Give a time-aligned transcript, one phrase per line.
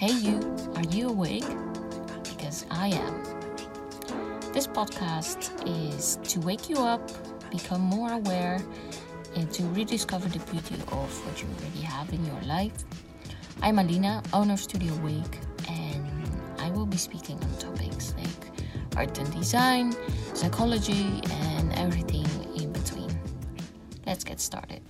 [0.00, 0.40] Hey, you,
[0.76, 1.44] are you awake?
[2.22, 3.22] Because I am.
[4.54, 7.02] This podcast is to wake you up,
[7.50, 8.62] become more aware,
[9.36, 12.72] and to rediscover the beauty of what you already have in your life.
[13.60, 16.08] I'm Alina, owner of Studio Wake, and
[16.60, 19.94] I will be speaking on topics like art and design,
[20.32, 22.24] psychology, and everything
[22.56, 23.10] in between.
[24.06, 24.80] Let's get started.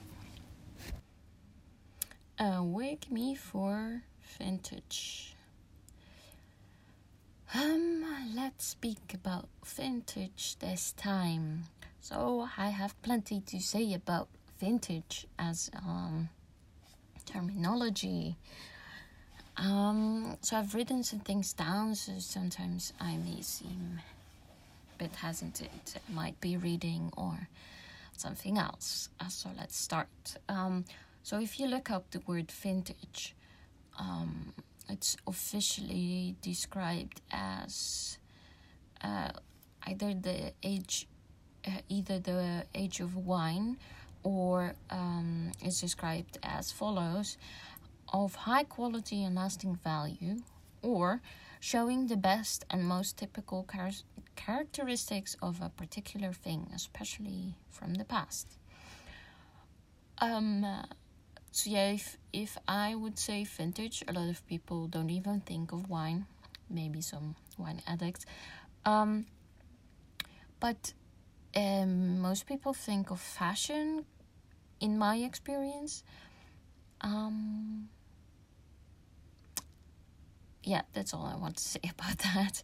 [2.38, 4.04] Uh, wake me for
[4.38, 5.34] vintage.
[7.54, 11.64] Um, let's speak about vintage this time.
[12.00, 16.28] So I have plenty to say about vintage as um
[17.26, 18.36] terminology.
[19.56, 24.00] Um, so I've written some things down, so sometimes I may seem
[24.94, 25.96] a bit hesitant.
[25.96, 27.48] I might be reading or
[28.16, 29.10] something else.
[29.20, 30.08] Uh, so let's start.
[30.48, 30.84] Um,
[31.22, 33.34] so if you look up the word vintage,
[34.00, 34.52] um,
[34.88, 38.18] it's officially described as
[39.02, 39.30] uh,
[39.86, 41.06] either the age,
[41.66, 43.76] uh, either the age of wine,
[44.22, 47.36] or um, is described as follows:
[48.12, 50.36] of high quality and lasting value,
[50.82, 51.20] or
[51.60, 58.04] showing the best and most typical char- characteristics of a particular thing, especially from the
[58.04, 58.56] past.
[60.22, 60.64] Um,
[61.52, 65.72] so yeah, if if I would say vintage, a lot of people don't even think
[65.72, 66.26] of wine.
[66.68, 68.24] Maybe some wine addicts.
[68.84, 69.26] Um,
[70.60, 70.92] but
[71.56, 74.04] um, most people think of fashion,
[74.80, 76.02] in my experience.
[77.00, 77.88] Um,
[80.62, 82.62] yeah, that's all I want to say about that.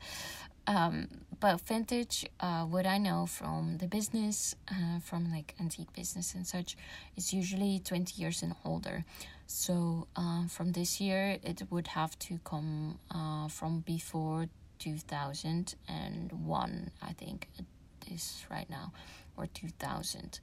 [0.67, 6.35] Um, but vintage, uh, what I know from the business, uh, from like antique business
[6.35, 6.77] and such,
[7.17, 9.05] is usually 20 years and older.
[9.47, 17.13] So uh, from this year, it would have to come uh, from before 2001, I
[17.13, 17.65] think it
[18.13, 18.93] is right now,
[19.37, 20.41] or 2000.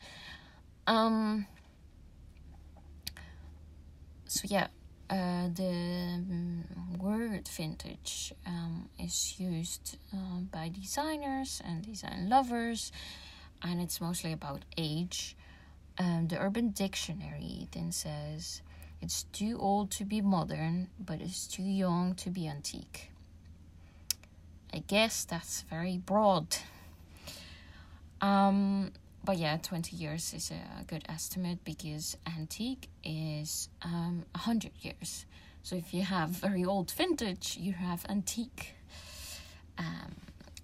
[0.88, 1.46] Um,
[4.26, 4.68] so yeah,
[5.10, 6.64] uh, the um,
[7.00, 12.92] word vintage um, is used uh, by designers and design lovers,
[13.62, 15.36] and it's mostly about age.
[15.98, 18.62] Um, the Urban Dictionary then says
[19.02, 23.12] it's too old to be modern, but it's too young to be antique.
[24.74, 26.58] I guess that's very broad.
[28.22, 28.94] Um,
[29.26, 35.26] but yeah, 20 years is a good estimate because antique is um, 100 years.
[35.62, 38.76] So if you have very old vintage, you have antique.
[39.78, 40.16] Um,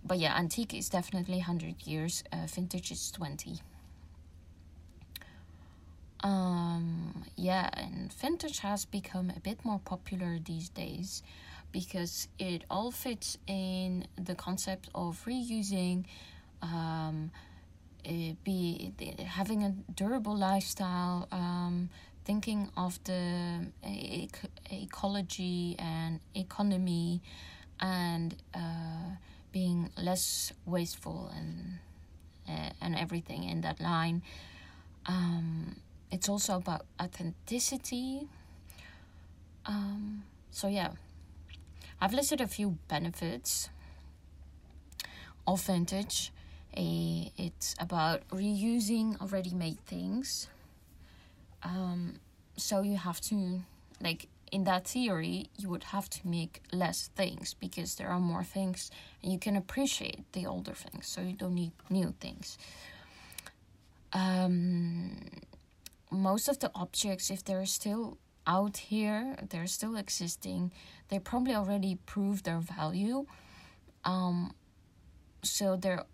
[0.03, 3.61] but yeah, antique is definitely 100 years, uh, vintage is 20.
[6.21, 11.23] Um, yeah, and vintage has become a bit more popular these days
[11.71, 16.05] because it all fits in the concept of reusing.
[16.61, 17.31] Um,
[18.03, 18.93] be
[19.25, 21.89] having a durable lifestyle, um,
[22.25, 27.21] thinking of the ec- ecology and economy,
[27.79, 29.15] and uh,
[29.51, 31.79] being less wasteful and
[32.47, 34.21] uh, and everything in that line.
[35.05, 35.77] Um,
[36.11, 38.27] it's also about authenticity.
[39.65, 40.91] Um, so yeah,
[42.01, 43.69] I've listed a few benefits
[45.47, 46.31] of vintage
[46.75, 50.47] a, it's about reusing already made things.
[51.63, 52.19] Um,
[52.57, 53.61] so you have to,
[54.01, 58.43] like, in that theory, you would have to make less things because there are more
[58.43, 58.89] things
[59.21, 62.57] and you can appreciate the older things, so you don't need new things.
[64.13, 65.11] Um,
[66.11, 70.71] most of the objects, if they're still out here, they're still existing,
[71.09, 73.25] they probably already proved their value.
[74.03, 74.53] Um,
[75.43, 76.05] so they're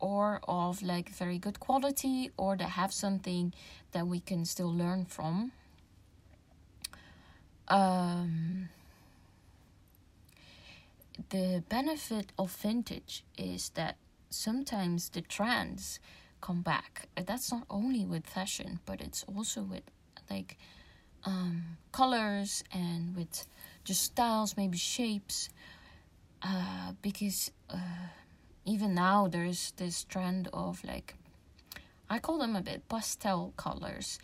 [0.00, 3.52] or of like very good quality or that have something
[3.92, 5.52] that we can still learn from.
[7.68, 8.68] Um,
[11.30, 13.96] the benefit of vintage is that
[14.30, 15.98] sometimes the trends
[16.40, 17.08] come back.
[17.16, 19.82] That's not only with fashion but it's also with
[20.30, 20.56] like
[21.24, 23.46] um, colors and with
[23.84, 25.48] just styles maybe shapes.
[26.42, 27.76] Uh, because uh,
[28.66, 31.14] even now there's this trend of like
[32.10, 34.18] I call them a bit pastel colors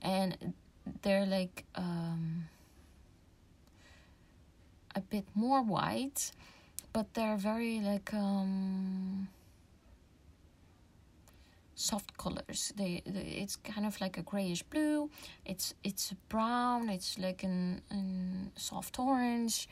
[0.00, 0.54] and
[1.02, 2.48] they're like um
[4.94, 6.32] a bit more white
[6.92, 9.28] but they're very like um
[11.82, 12.72] soft colors.
[12.76, 15.10] They, they it's kind of like a grayish blue.
[15.44, 16.88] It's it's brown.
[16.88, 19.68] It's like an, an soft orange.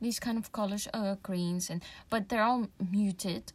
[0.00, 3.52] These kind of colors, uh, greens and but they're all muted.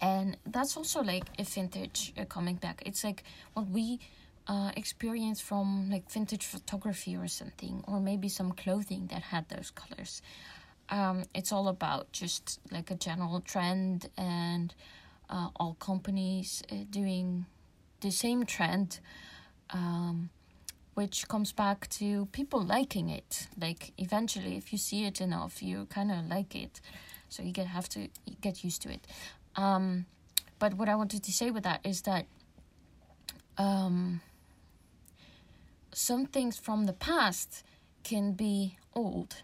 [0.00, 2.82] And that's also like a vintage uh, coming back.
[2.84, 3.98] It's like what we
[4.46, 9.70] uh, experience from like vintage photography or something, or maybe some clothing that had those
[9.70, 10.22] colors.
[10.88, 14.72] Um, it's all about just like a general trend and
[15.28, 17.46] uh, all companies uh, doing
[18.00, 19.00] the same trend,
[19.70, 20.30] um,
[20.94, 23.48] which comes back to people liking it.
[23.60, 26.80] Like eventually, if you see it enough, you kind of like it,
[27.28, 28.08] so you get have to
[28.40, 29.06] get used to it.
[29.56, 30.06] Um,
[30.58, 32.26] but what I wanted to say with that is that
[33.58, 34.20] um,
[35.92, 37.64] some things from the past
[38.04, 39.42] can be old,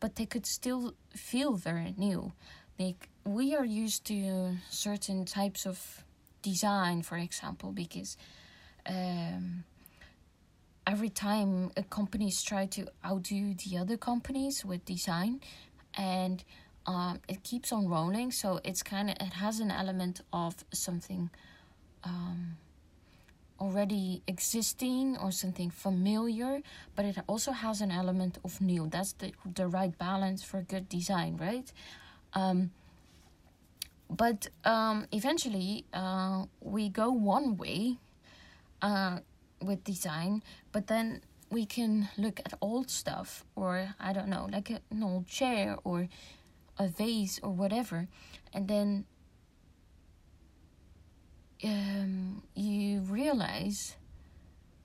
[0.00, 2.32] but they could still feel very new.
[2.78, 6.04] Like we are used to certain types of
[6.42, 8.16] design, for example, because
[8.86, 9.64] um,
[10.86, 15.40] every time companies try to outdo the other companies with design,
[15.94, 16.42] and
[16.86, 18.32] um, it keeps on rolling.
[18.32, 21.30] So it's kind of it has an element of something
[22.04, 22.56] um,
[23.60, 26.60] already existing or something familiar,
[26.96, 28.88] but it also has an element of new.
[28.88, 31.72] That's the the right balance for good design, right?
[32.34, 32.70] Um,
[34.10, 37.96] but um, eventually, uh, we go one way
[38.82, 39.20] uh,
[39.62, 40.42] with design,
[40.72, 45.26] but then we can look at old stuff, or I don't know, like an old
[45.28, 46.08] chair or
[46.78, 48.08] a vase or whatever,
[48.52, 49.04] and then
[51.64, 53.96] um, you realize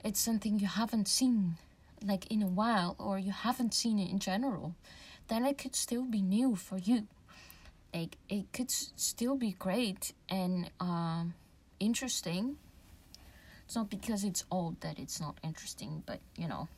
[0.04, 1.58] it's something you haven't seen
[2.04, 4.76] like in a while or you haven't seen it in general
[5.28, 7.08] then it could still be new for you.
[7.94, 11.34] Like it could still be great and um,
[11.80, 12.58] interesting.
[13.66, 16.70] It's not because it's old that it's not interesting but you know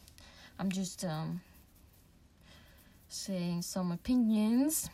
[0.58, 1.42] i'm just um,
[3.08, 4.90] saying some opinions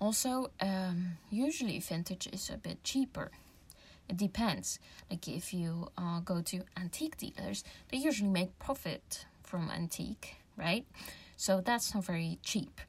[0.00, 3.30] also um, usually vintage is a bit cheaper
[4.08, 4.78] it depends.
[5.10, 10.84] Like if you uh, go to antique dealers, they usually make profit from antique, right?
[11.36, 12.80] So that's not very cheap.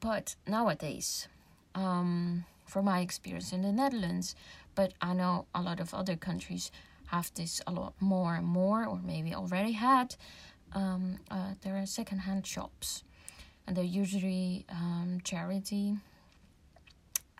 [0.00, 1.28] But nowadays,
[1.74, 4.34] um, from my experience in the Netherlands,
[4.74, 6.70] but I know a lot of other countries
[7.06, 10.16] have this a lot more and more, or maybe already had.
[10.72, 13.04] Um, uh, there are secondhand shops,
[13.66, 15.94] and they're usually um, charity.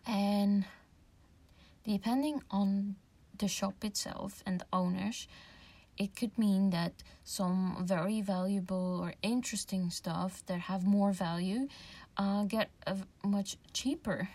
[0.07, 0.65] And
[1.85, 2.97] depending on
[3.39, 5.29] the shop itself and the owners,
[5.99, 6.93] it could mean that
[7.25, 11.69] some very valuable or interesting stuff that have more value
[12.17, 14.29] uh, get a much cheaper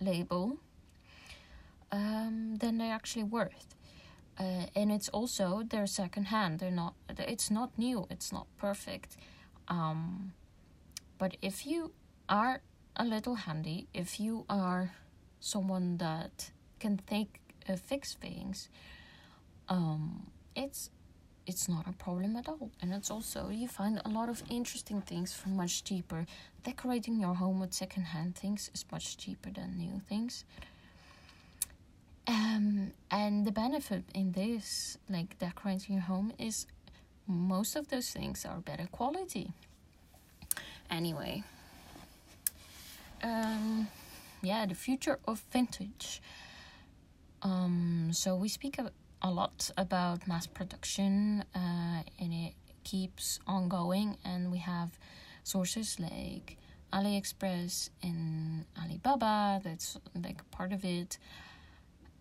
[0.00, 0.58] label
[1.90, 3.74] um, than they're actually worth.
[4.38, 6.60] Uh, and it's also they're secondhand.
[6.60, 6.94] They're not.
[7.18, 8.06] It's not new.
[8.08, 9.16] It's not perfect.
[9.66, 10.32] Um,
[11.18, 11.90] but if you
[12.28, 12.60] are
[12.98, 14.92] a little handy, if you are
[15.40, 16.50] someone that
[16.80, 18.68] can think uh, fix things,
[19.68, 20.90] um, it's
[21.46, 22.70] it's not a problem at all.
[22.82, 26.26] And it's also you find a lot of interesting things for much cheaper.
[26.64, 30.44] Decorating your home with secondhand things is much cheaper than new things.
[32.26, 36.66] Um, and the benefit in this, like decorating your home, is
[37.26, 39.52] most of those things are better quality.
[40.90, 41.44] Anyway,
[43.22, 43.88] um,
[44.42, 46.22] yeah, the future of vintage.
[47.42, 48.90] Um, so we speak a,
[49.22, 54.16] a lot about mass production, uh, and it keeps ongoing.
[54.24, 54.98] And we have
[55.44, 56.56] sources like
[56.92, 59.60] AliExpress and Alibaba.
[59.62, 61.18] That's like part of it,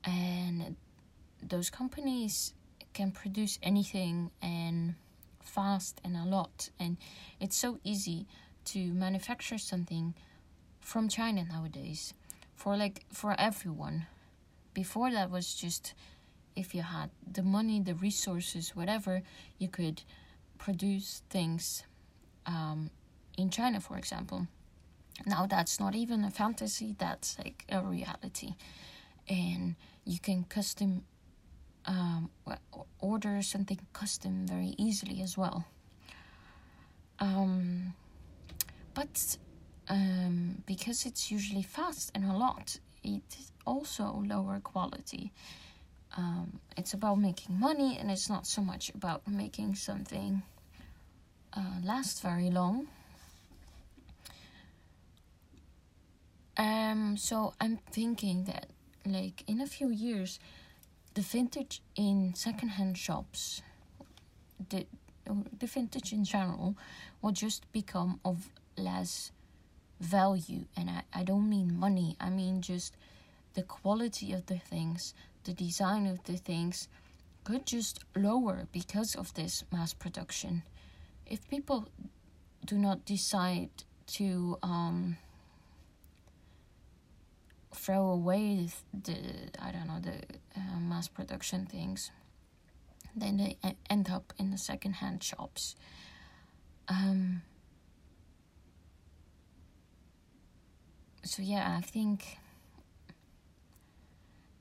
[0.04, 0.76] and
[1.42, 2.54] those companies
[2.94, 4.96] can produce anything and
[5.44, 6.70] fast and a lot.
[6.80, 6.98] And
[7.40, 8.26] it's so easy
[8.66, 10.14] to manufacture something
[10.88, 12.14] from China nowadays
[12.56, 14.08] for like for everyone
[14.74, 15.94] before that was just
[16.56, 19.22] if you had the money, the resources, whatever,
[19.60, 20.02] you could
[20.58, 21.84] produce things
[22.46, 22.90] um,
[23.38, 24.48] in China, for example.
[25.26, 28.56] Now that's not even a fantasy, that's like a reality.
[29.28, 29.76] And
[30.06, 31.04] you can custom
[31.86, 32.30] um,
[33.00, 35.66] order something custom very easily as well.
[37.20, 37.94] Um,
[38.94, 39.38] but
[39.90, 45.32] um, because it's usually fast and a lot, it's also lower quality.
[46.16, 50.42] Um, it's about making money, and it's not so much about making something
[51.54, 52.88] uh, last very long.
[56.58, 58.68] Um, so I'm thinking that
[59.06, 60.40] like in a few years,
[61.14, 63.62] the vintage in secondhand shops,
[64.70, 64.86] the
[65.60, 66.76] the vintage in general,
[67.22, 69.32] will just become of less
[70.00, 70.66] value.
[70.76, 72.16] And I, I don't mean money.
[72.20, 72.96] I mean just
[73.54, 75.14] the quality of the things,
[75.44, 76.88] the design of the things
[77.44, 80.64] could just lower because of this mass production.
[81.26, 81.88] If people
[82.66, 83.70] do not decide
[84.08, 85.18] to um,
[87.74, 89.18] throw away the,
[89.60, 92.12] I don't know the uh, mass production things,
[93.16, 93.58] then they
[93.90, 95.76] end up in the second-hand shops.
[96.88, 97.42] Um,
[101.28, 102.38] so yeah, I think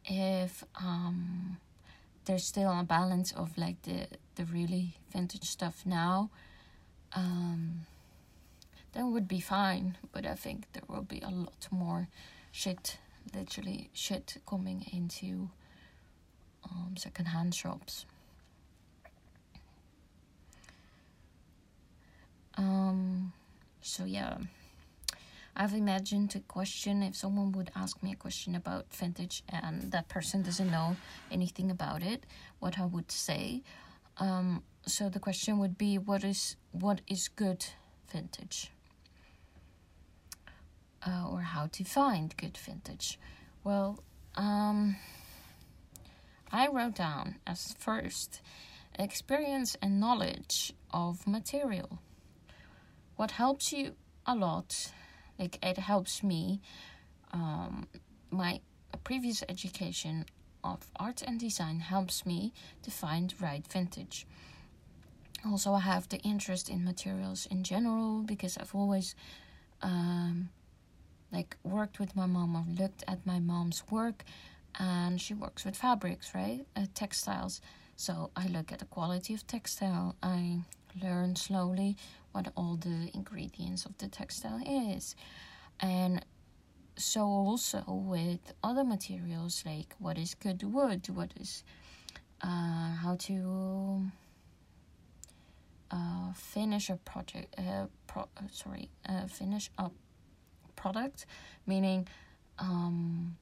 [0.05, 1.59] if um,
[2.25, 6.31] there's still a balance of like the the really vintage stuff now,
[7.15, 7.87] um,
[8.93, 9.97] then would be fine.
[10.13, 12.09] But I think there will be a lot more
[12.51, 12.99] shit,
[13.35, 15.51] literally shit, coming into
[16.65, 18.07] um, secondhand shops.
[22.59, 23.33] Um,
[23.83, 24.39] so yeah.
[25.59, 30.07] I've imagined a question if someone would ask me a question about vintage and that
[30.07, 30.97] person doesn't know
[31.31, 32.27] anything about it,
[32.59, 33.63] what I would say.
[34.19, 37.65] Um, so the question would be, what is what is good
[38.13, 38.71] vintage,
[41.07, 43.19] uh, or how to find good vintage?
[43.65, 44.97] Well, um,
[46.53, 48.43] I wrote down as first
[48.99, 51.99] experience and knowledge of material.
[53.17, 53.95] What helps you
[54.27, 54.93] a lot
[55.39, 56.61] like it helps me
[57.33, 57.87] um,
[58.31, 58.61] my
[59.05, 60.25] previous education
[60.65, 62.53] of art and design helps me
[62.83, 64.27] to find right vintage.
[65.45, 69.15] Also i have the interest in materials in general because i've always
[69.83, 70.49] um,
[71.31, 74.25] like worked with my mom or looked at my mom's work
[74.79, 76.67] and she works with fabrics right?
[76.75, 77.61] Uh, textiles.
[77.97, 80.17] So i look at the quality of textile.
[80.23, 80.59] I
[81.03, 81.97] learn slowly
[82.33, 85.17] what all the ingredients of the textile is.
[85.81, 86.25] And
[86.97, 91.63] so also with other materials like what is good wood, what is
[92.43, 94.03] uh, how to
[95.91, 99.91] uh, finish a project, uh, pro- sorry, uh, finish a
[100.75, 101.27] product,
[101.67, 102.07] meaning
[102.59, 103.37] um,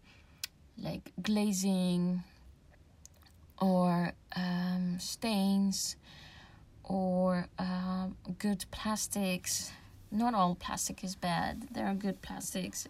[0.79, 2.23] like glazing
[3.61, 5.97] or um, stains
[6.85, 9.73] or uh, good plastics.
[10.11, 11.67] Not all plastic is bad.
[11.73, 12.87] There are good plastics.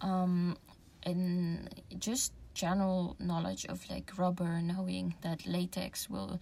[0.00, 0.56] Um,
[1.04, 6.40] and just general knowledge of like rubber, knowing that latex will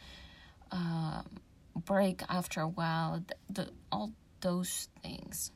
[0.70, 1.22] uh,
[1.84, 3.22] break after a while.
[3.26, 5.52] The, the, all those things.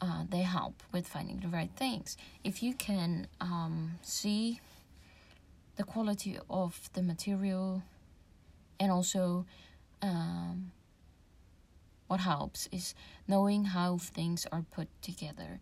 [0.00, 2.16] Uh, they help with finding the right things.
[2.42, 4.60] If you can um, see
[5.76, 7.82] the quality of the material
[8.78, 9.44] and also
[10.02, 10.72] um,
[12.08, 12.94] what helps is
[13.28, 15.60] knowing how things are put together.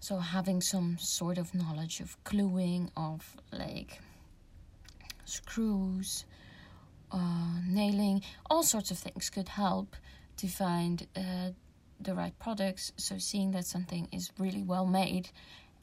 [0.00, 4.00] So having some sort of knowledge of gluing, of like
[5.24, 6.24] screws,
[7.12, 9.96] uh, nailing, all sorts of things could help
[10.36, 11.50] to find uh,
[12.00, 12.92] the right products.
[12.96, 15.30] So seeing that something is really well made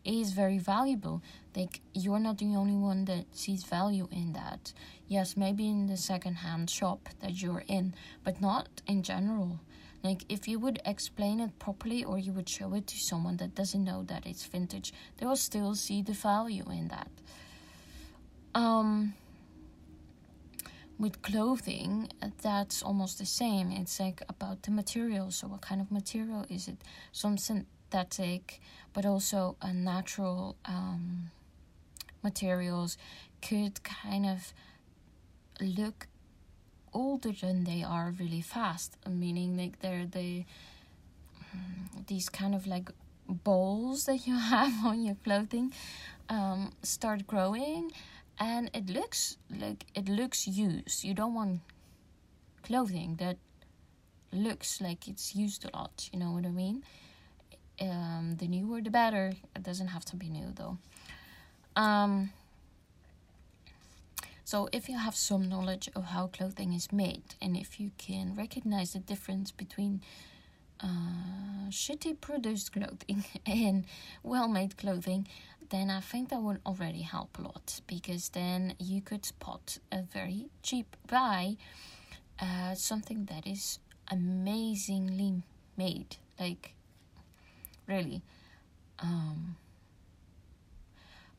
[0.07, 1.21] is very valuable.
[1.55, 4.73] Like you're not the only one that sees value in that.
[5.07, 9.59] Yes, maybe in the second-hand shop that you're in, but not in general.
[10.03, 13.55] Like if you would explain it properly or you would show it to someone that
[13.55, 17.09] doesn't know that it's vintage, they will still see the value in that.
[18.53, 19.13] Um
[20.99, 22.09] with clothing,
[22.41, 23.71] that's almost the same.
[23.71, 25.29] It's like about the material.
[25.29, 26.77] So, what kind of material is it?
[27.11, 27.37] Some
[27.89, 28.59] synthetic,
[28.93, 31.31] but also a natural um,
[32.23, 32.97] materials
[33.41, 34.53] could kind of
[35.61, 36.07] look
[36.93, 38.97] older than they are really fast.
[39.07, 40.45] Meaning like they're the
[42.07, 42.89] these kind of like
[43.27, 45.73] balls that you have on your clothing
[46.29, 47.91] um, start growing
[48.39, 51.03] and it looks like it looks used.
[51.03, 51.61] You don't want
[52.63, 53.37] clothing that
[54.31, 56.09] looks like it's used a lot.
[56.11, 56.83] You know what i mean
[57.81, 59.33] um, the newer the better.
[59.55, 60.77] It doesn't have to be new though.
[61.75, 62.31] Um,
[64.43, 68.33] so if you have some knowledge of how clothing is made, and if you can
[68.35, 70.01] recognize the difference between
[70.79, 73.85] uh, shitty produced clothing and
[74.23, 75.27] well-made clothing,
[75.69, 80.01] then I think that would already help a lot because then you could spot a
[80.01, 81.57] very cheap buy,
[82.39, 83.79] uh, something that is
[84.09, 85.43] amazingly
[85.75, 86.73] made, like
[87.87, 88.21] really.
[88.99, 89.55] Um,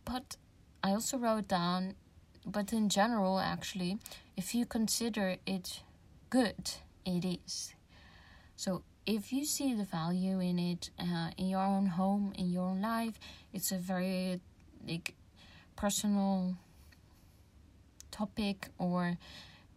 [0.05, 0.37] but
[0.83, 1.95] I also wrote down,
[2.47, 3.99] but in general, actually,
[4.37, 5.83] if you consider it
[6.31, 6.73] good,
[7.05, 7.75] it is.
[8.57, 12.65] So if you see the value in it uh, in your own home, in your
[12.65, 13.19] own life,
[13.53, 14.41] it's a very
[14.87, 15.15] like
[15.77, 16.57] personal
[18.11, 19.17] topic or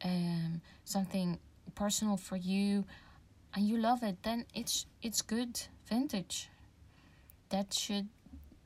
[0.04, 1.38] um, something
[1.76, 2.86] personal for you
[3.54, 6.50] and you love it then it's it's good vintage
[7.52, 8.08] that should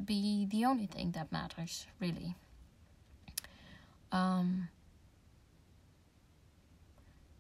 [0.04, 2.36] be the only thing that matters really.
[4.12, 4.70] Um,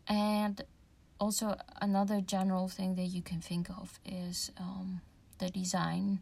[0.08, 0.62] and
[1.20, 5.02] also another general thing that you can think of is um,
[5.40, 6.20] the design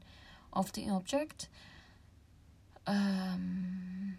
[0.53, 1.49] of the object.
[2.85, 4.17] Um,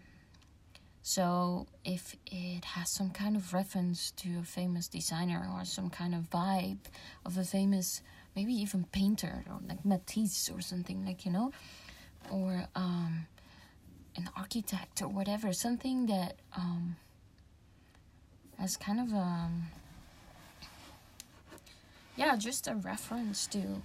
[1.01, 6.15] so if it has some kind of reference to a famous designer or some kind
[6.15, 6.79] of vibe
[7.25, 8.01] of a famous,
[8.35, 11.51] maybe even painter or like Matisse or something like you know,
[12.31, 13.27] or um,
[14.15, 16.95] an architect or whatever, something that um,
[18.59, 19.63] has kind of um,
[22.15, 23.81] yeah, just a reference to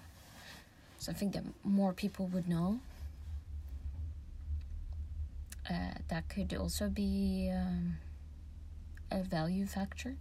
[0.98, 2.80] something that more people would know
[5.68, 7.96] uh, that could also be um,
[9.10, 10.16] a value factor.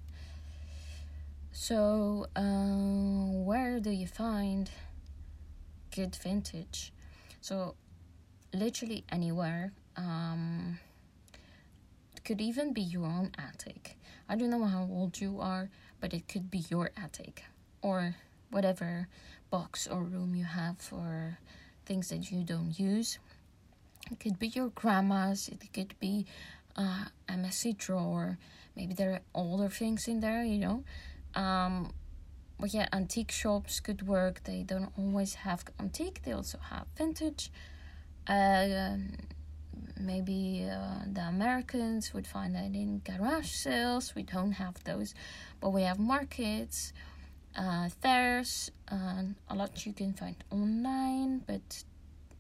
[1.52, 4.70] So, uh, where do you find
[5.96, 6.94] good vintage?
[7.42, 7.76] So,
[8.54, 9.74] literally anywhere.
[9.98, 10.80] Um,
[12.16, 13.98] it could even be your own attic.
[14.28, 17.44] I don't know how old you are, but it could be your attic
[17.82, 18.16] or
[18.52, 19.08] whatever
[19.50, 21.40] box or room you have for
[21.86, 23.20] things that you don't use.
[24.12, 26.26] It could be your grandma's, it could be
[26.76, 28.38] uh, a messy drawer.
[28.76, 30.84] Maybe there are older things in there, you know.
[31.36, 31.92] Um,
[32.60, 34.44] but yeah, antique shops could work.
[34.44, 37.52] They don't always have antique, they also have vintage.
[38.28, 38.98] Uh,
[40.00, 44.14] maybe uh, the Americans would find that in garage sales.
[44.16, 45.16] We don't have those,
[45.62, 46.94] but we have markets,
[47.58, 51.84] uh, fairs, and a lot you can find online, but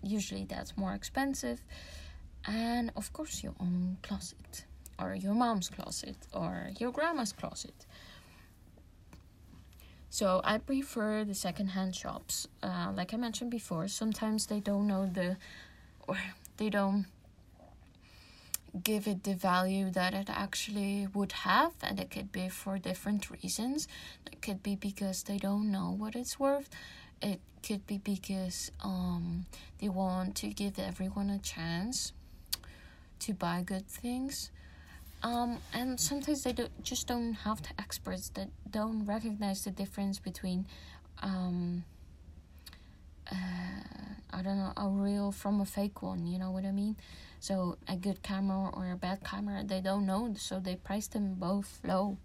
[0.04, 1.62] usually that's more expensive
[2.47, 4.65] and of course your own closet
[4.97, 7.86] or your mom's closet or your grandma's closet
[10.10, 13.88] so i prefer the secondhand shops uh, like i mentioned before.
[13.88, 15.38] Sometimes they don't know the
[16.08, 16.17] or
[16.58, 17.06] they don't
[18.84, 23.30] give it the value that it actually would have and it could be for different
[23.32, 23.88] reasons.
[24.32, 26.69] It could be because they don't know what it's worth.
[27.22, 29.45] It could be because um,
[29.80, 32.13] they want to give everyone a chance
[33.19, 34.52] to buy good things.
[35.21, 40.17] Um, and sometimes they do, just don't have the experts that don't recognize the difference
[40.17, 40.65] between,
[41.21, 41.84] um,
[43.29, 43.36] uh,
[44.32, 46.25] I don't know, a real from a fake one.
[46.25, 46.95] You know what I mean?
[47.41, 51.36] So a good camera or a bad camera, they don't know, so they price them
[51.36, 52.17] both low.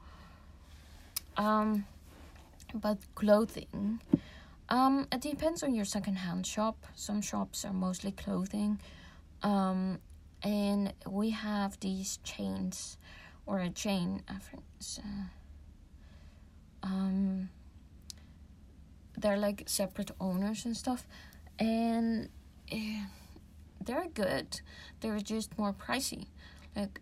[1.37, 1.87] Um,
[2.75, 4.01] but clothing
[4.69, 6.77] um, it depends on your secondhand shop.
[6.95, 8.81] Some shops are mostly clothing.
[9.43, 9.99] Um,
[10.45, 12.99] and we have these chains
[13.47, 14.63] or a chain, I think.
[14.99, 15.25] Uh,
[16.83, 17.49] um,
[19.17, 21.07] they're like separate owners and stuff,
[21.59, 22.29] and
[22.71, 22.77] uh,
[23.85, 24.61] they're good.
[25.01, 26.27] They're just more pricey.
[26.77, 27.01] Like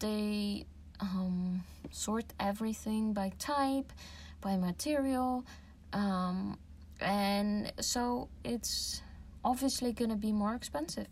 [0.00, 0.66] they
[0.98, 3.92] um, sort everything by type,
[4.40, 5.44] by material.
[5.92, 6.58] Um,
[7.00, 9.02] and so it's
[9.44, 11.08] obviously going to be more expensive.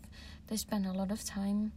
[0.47, 1.71] They spend a lot of time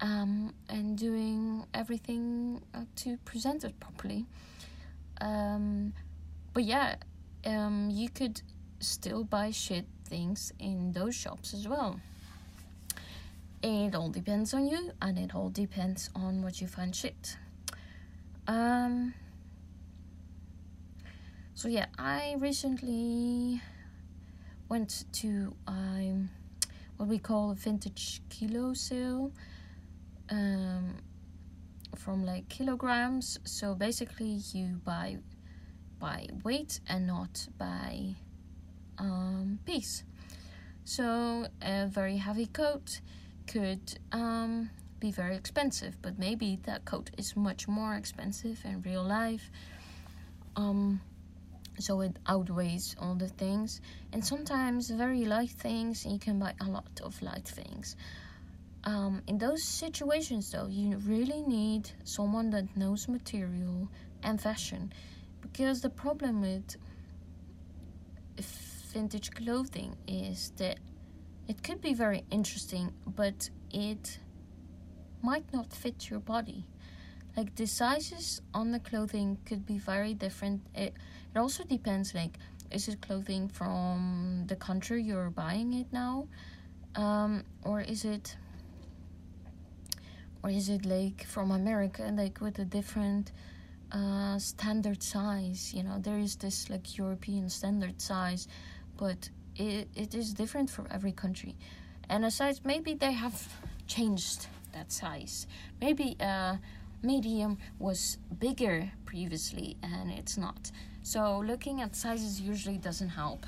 [0.00, 4.26] um, and doing everything uh, to present it properly.
[5.20, 5.92] Um,
[6.52, 6.96] but yeah,
[7.46, 8.42] um, you could
[8.80, 12.00] still buy shit things in those shops as well.
[13.62, 17.38] It all depends on you, and it all depends on what you find shit.
[18.46, 19.14] Um,
[21.54, 23.62] so yeah, I recently
[24.68, 26.30] went to um,
[26.96, 29.32] what we call a vintage kilo sale
[30.30, 30.96] um,
[31.96, 33.38] from like kilograms.
[33.44, 35.18] So basically, you buy
[35.98, 38.14] by weight and not by
[38.98, 40.04] um, piece.
[40.84, 43.00] So a very heavy coat
[43.46, 49.02] could um, be very expensive, but maybe that coat is much more expensive in real
[49.02, 49.50] life.
[50.56, 51.00] Um,
[51.78, 53.80] so it outweighs all the things.
[54.12, 57.96] And sometimes very light things you can buy a lot of light things.
[58.84, 63.88] Um, in those situations though you really need someone that knows material
[64.22, 64.92] and fashion.
[65.40, 66.76] Because the problem with
[68.92, 70.78] vintage clothing is that
[71.48, 74.18] it could be very interesting but it
[75.22, 76.64] might not fit your body.
[77.36, 80.62] Like the sizes on the clothing could be very different.
[80.74, 80.94] It
[81.34, 82.38] it also depends like
[82.70, 86.28] is it clothing from the country you're buying it now?
[86.96, 88.36] Um, or is it
[90.44, 93.32] or is it like from America like with a different
[93.90, 98.46] uh, standard size you know there is this like European standard size
[98.98, 101.56] but it, it is different for every country
[102.10, 103.48] and a size maybe they have
[103.86, 105.46] changed that size
[105.80, 106.56] maybe uh,
[107.04, 110.70] medium was bigger previously and it's not.
[111.02, 113.46] So looking at sizes usually doesn't help.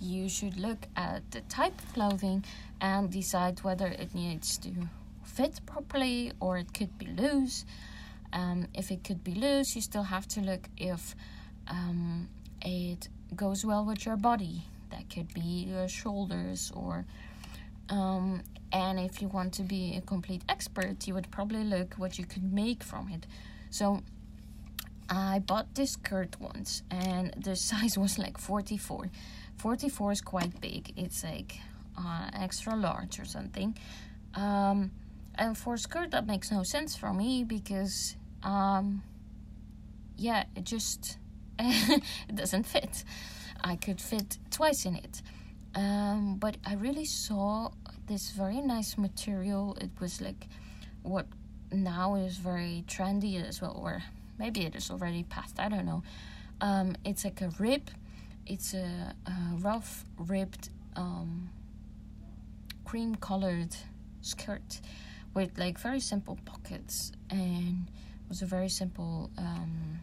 [0.00, 2.44] You should look at the type of clothing
[2.80, 4.70] and decide whether it needs to
[5.24, 7.64] fit properly or it could be loose.
[8.32, 11.16] Um, if it could be loose you still have to look if
[11.66, 12.28] um,
[12.62, 14.62] it goes well with your body.
[14.90, 17.04] That could be your shoulders or
[17.88, 22.18] um, and if you want to be a complete expert, you would probably look what
[22.18, 23.26] you could make from it.
[23.70, 24.02] So
[25.08, 29.10] I bought this skirt once, and the size was like 44.
[29.56, 30.92] 44 is quite big.
[30.96, 31.56] It's like
[31.98, 33.76] uh, extra large or something.
[34.34, 34.92] Um,
[35.34, 39.02] and for a skirt, that makes no sense for me because, um,
[40.16, 41.18] yeah, it just
[41.58, 42.02] it
[42.34, 43.04] doesn't fit.
[43.62, 45.22] I could fit twice in it.
[45.74, 47.70] Um, but I really saw
[48.10, 49.76] this very nice material.
[49.80, 50.48] It was like
[51.02, 51.26] what
[51.70, 54.02] now is very trendy as well, or
[54.36, 55.60] maybe it is already past.
[55.60, 56.02] I don't know.
[56.60, 57.88] Um, it's like a rib.
[58.46, 61.50] It's a, a rough ribbed um,
[62.84, 63.76] cream colored
[64.22, 64.80] skirt
[65.34, 70.00] with like very simple pockets and it was a very simple um,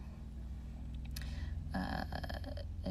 [1.74, 2.04] uh,
[2.86, 2.90] uh,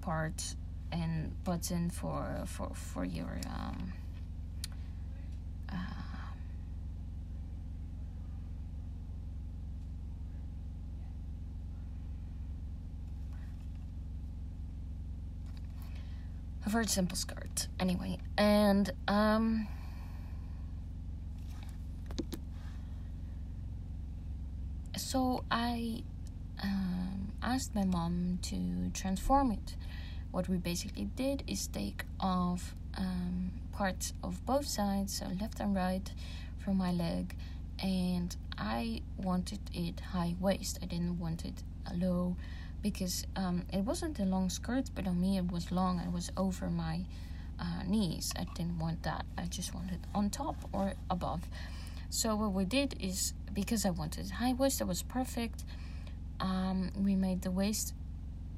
[0.00, 0.42] part
[0.90, 3.92] and button for for for your um,
[16.66, 19.66] a very simple skirt anyway and um
[24.96, 26.02] so i
[26.62, 29.76] um, asked my mom to transform it.
[30.30, 35.72] What we basically did is take off um, parts of both sides, so left and
[35.72, 36.10] right,
[36.58, 37.36] from my leg,
[37.80, 40.80] and I wanted it high waist.
[40.82, 41.62] I didn't want it
[41.94, 42.34] low
[42.82, 46.00] because um, it wasn't a long skirt, but on me it was long.
[46.00, 47.02] It was over my
[47.60, 48.32] uh, knees.
[48.36, 49.24] I didn't want that.
[49.36, 51.42] I just wanted on top or above.
[52.10, 55.62] So what we did is because I wanted high waist, it was perfect.
[56.40, 57.94] Um, we made the waist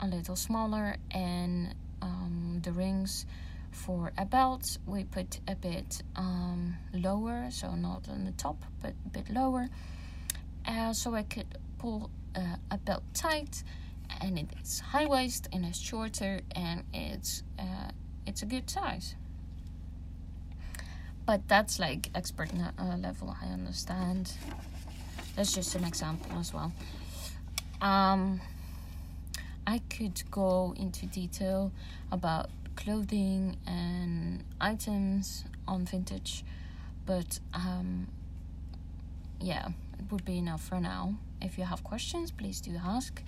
[0.01, 3.27] a little smaller and um, the rings
[3.71, 8.95] for a belt we put a bit um, lower so not on the top but
[9.07, 9.69] a bit lower
[10.67, 13.63] uh, so I could pull uh, a belt tight
[14.21, 17.91] and it's high waist and it's shorter and it's uh,
[18.27, 19.15] it's a good size.
[21.27, 24.33] But that's like expert uh, level I understand.
[25.37, 26.73] That's just an example as well.
[27.81, 28.41] Um,
[29.67, 31.73] I could go into detail
[32.11, 36.45] about clothing and items on vintage,
[37.07, 38.09] but um,
[39.41, 41.15] yeah, it would be enough for now.
[41.41, 43.23] If you have questions, please do ask.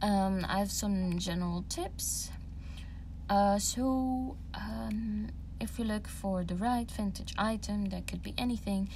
[0.00, 2.30] Um, I have some general tips.
[3.28, 5.28] Uh, so, um,
[5.60, 8.88] if you look for the right vintage item, that could be anything.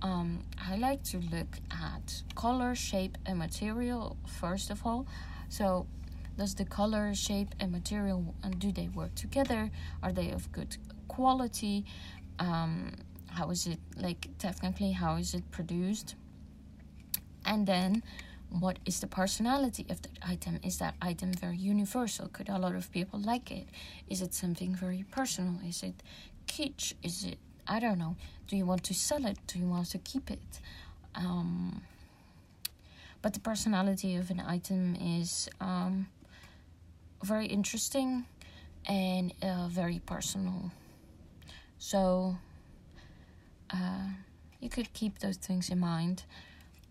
[0.00, 5.06] Um, I like to look at color, shape, and material first of all.
[5.48, 5.86] So,
[6.36, 9.70] does the color, shape, and material and do they work together?
[10.02, 10.76] Are they of good
[11.08, 11.84] quality?
[12.38, 12.92] Um,
[13.28, 14.92] how is it like technically?
[14.92, 16.14] How is it produced?
[17.44, 18.02] And then,
[18.50, 20.60] what is the personality of that item?
[20.62, 22.28] Is that item very universal?
[22.28, 23.68] Could a lot of people like it?
[24.08, 25.60] Is it something very personal?
[25.66, 25.94] Is it
[26.46, 26.94] kitsch?
[27.02, 28.16] Is it I don't know.
[28.48, 29.38] Do you want to sell it?
[29.46, 30.60] Do you want to keep it?
[31.14, 31.82] Um,
[33.22, 36.08] but the personality of an item is um,
[37.24, 38.26] very interesting
[38.86, 40.70] and uh, very personal.
[41.78, 42.36] So
[43.70, 44.08] uh,
[44.60, 46.24] you could keep those things in mind.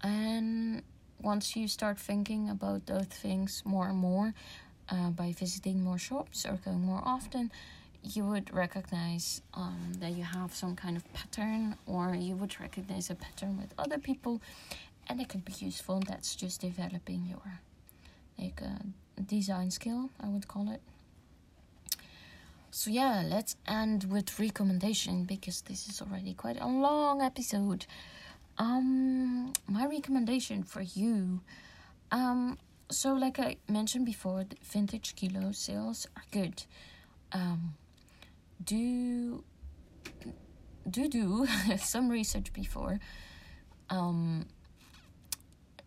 [0.01, 0.83] And
[1.21, 4.33] once you start thinking about those things more and more
[4.89, 7.51] uh, by visiting more shops or going more often,
[8.03, 13.09] you would recognize um, that you have some kind of pattern, or you would recognize
[13.09, 14.41] a pattern with other people,
[15.07, 16.01] and it could be useful.
[16.05, 17.61] That's just developing your
[18.37, 18.83] like uh,
[19.21, 20.81] design skill, I would call it.
[22.71, 27.85] so yeah, let's end with recommendation because this is already quite a long episode.
[28.57, 31.41] Um, my recommendation for you,
[32.11, 32.57] um,
[32.89, 36.63] so like I mentioned before, vintage kilo sales are good.
[37.31, 37.75] Um,
[38.63, 39.43] do
[40.89, 41.47] do do
[41.77, 42.99] some research before.
[43.89, 44.45] Um,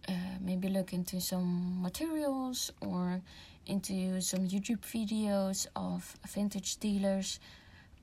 [0.08, 3.20] uh, maybe look into some materials or
[3.66, 7.40] into some YouTube videos of vintage dealers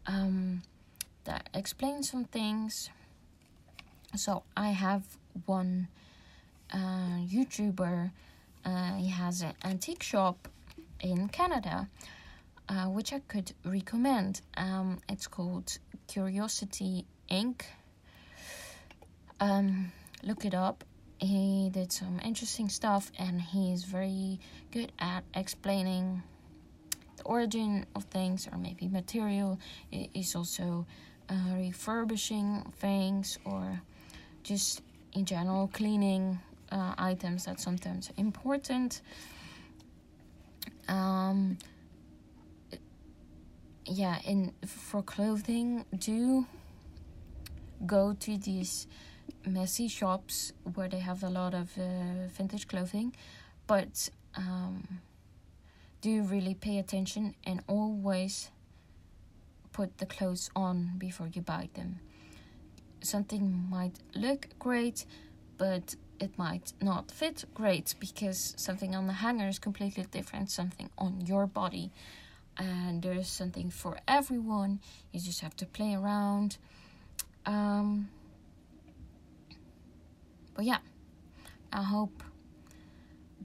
[0.07, 0.61] um,
[1.23, 2.89] that explain some things.
[4.15, 5.03] So I have
[5.45, 5.87] one
[6.73, 8.11] uh, YouTuber.
[8.65, 10.47] Uh, he has an antique shop
[10.99, 11.87] in Canada,
[12.69, 14.41] uh, which I could recommend.
[14.57, 17.61] Um, it's called Curiosity Inc.
[19.39, 19.91] Um,
[20.23, 20.83] look it up
[21.23, 24.39] he did some interesting stuff and he's very
[24.71, 26.21] good at explaining
[27.17, 29.59] the origin of things or maybe material.
[29.89, 30.85] He's also
[31.29, 33.81] uh, refurbishing things or
[34.43, 34.81] just
[35.13, 36.39] in general cleaning
[36.71, 39.01] uh, items that sometimes important.
[40.87, 41.57] Um,
[43.85, 46.45] yeah and for clothing do
[47.85, 48.87] go to these
[49.45, 53.15] messy shops where they have a lot of uh, vintage clothing,
[53.67, 54.99] but um,
[56.01, 58.49] do really pay attention and always
[59.71, 61.99] put the clothes on before you buy them.
[63.01, 65.05] Something might look great,
[65.57, 70.89] but it might not fit great because something on the hanger is completely different something
[70.97, 71.91] on your body.
[72.57, 74.79] And there's something for everyone.
[75.11, 76.57] You just have to play around.
[77.45, 78.09] Um,
[80.53, 80.79] but yeah,
[81.71, 82.23] I hope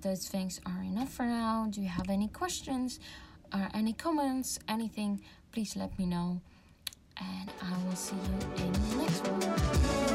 [0.01, 1.67] those things are enough for now.
[1.71, 3.01] Do you have any questions
[3.53, 5.21] or any comments, anything?
[5.53, 6.41] Please let me know.
[7.21, 10.08] And I will see you in the next one.